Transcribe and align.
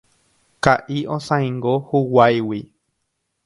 Ka'i 0.67 1.03
osãingo 1.17 1.75
huguáigui. 1.93 2.61